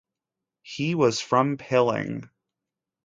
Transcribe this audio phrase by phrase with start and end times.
[0.63, 2.27] He was from Pilling.